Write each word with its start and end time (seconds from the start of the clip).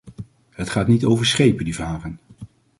Het 0.49 0.69
gaat 0.69 0.87
niet 0.87 1.05
over 1.05 1.25
schepen 1.25 1.65
die 1.65 1.75
varen. 1.75 2.19